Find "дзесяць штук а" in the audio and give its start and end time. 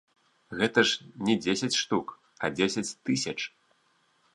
1.43-2.55